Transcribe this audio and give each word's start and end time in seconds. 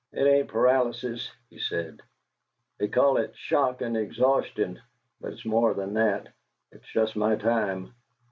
"It 0.11 0.23
ain't 0.25 0.47
paralysis," 0.47 1.31
he 1.51 1.59
said. 1.59 2.01
"They 2.79 2.87
call 2.87 3.17
it 3.17 3.35
'shock 3.37 3.83
and 3.83 3.95
exhaustion'; 3.95 4.81
but 5.19 5.31
it's 5.33 5.45
more 5.45 5.75
than 5.75 5.93
that. 5.93 6.29
It's 6.71 6.89
just 6.91 7.15
my 7.15 7.35
time. 7.35 7.93